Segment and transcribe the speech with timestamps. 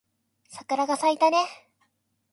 [0.49, 1.45] 桜が咲いたね